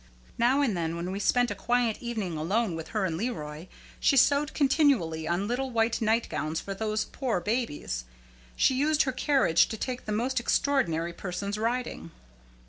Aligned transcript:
Now 0.39 0.61
and 0.61 0.75
then 0.75 0.95
when 0.95 1.11
we 1.11 1.19
spent 1.19 1.51
a 1.51 1.53
quiet 1.53 1.99
evening 2.01 2.35
alone 2.35 2.73
with 2.73 2.87
her 2.87 3.05
and 3.05 3.15
Leroy, 3.17 3.67
she 3.99 4.17
sewed 4.17 4.55
continually 4.55 5.27
on 5.27 5.47
little 5.47 5.69
white 5.69 6.01
night 6.01 6.27
gowns 6.27 6.59
for 6.59 6.73
these 6.73 7.05
poor 7.05 7.39
babies. 7.39 8.05
She 8.55 8.73
used 8.73 9.03
her 9.03 9.11
carriage 9.11 9.67
to 9.67 9.77
take 9.77 10.05
the 10.05 10.11
most 10.11 10.39
extraordinary 10.39 11.13
persons 11.13 11.55
riding. 11.55 12.09